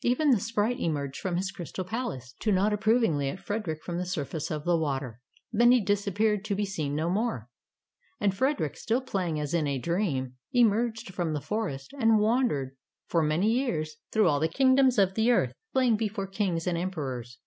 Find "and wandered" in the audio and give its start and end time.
11.92-12.74